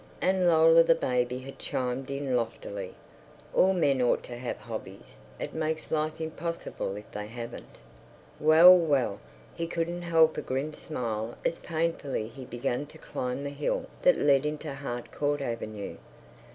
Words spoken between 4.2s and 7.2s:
to have hobbies. It makes life impossible if